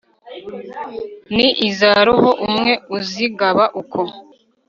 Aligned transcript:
ni 1.35 1.47
iza 1.67 1.91
roho 2.05 2.31
umwe, 2.47 2.71
uzigaba 2.97 3.63
uko 3.81 4.01